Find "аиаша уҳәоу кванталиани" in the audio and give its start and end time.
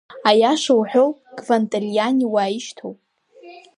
0.29-2.29